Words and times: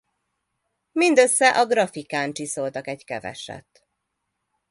Mindössze 0.91 1.47
a 1.49 1.65
grafikán 1.65 2.33
csiszoltak 2.33 2.87
egy 2.87 3.03
keveset. 3.05 3.87